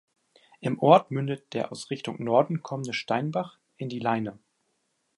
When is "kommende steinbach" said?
2.63-3.59